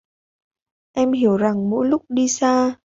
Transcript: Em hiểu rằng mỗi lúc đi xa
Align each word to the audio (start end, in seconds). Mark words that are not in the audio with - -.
Em 0.95 1.11
hiểu 1.11 1.37
rằng 1.37 1.69
mỗi 1.69 1.87
lúc 1.87 2.05
đi 2.09 2.27
xa 2.27 2.75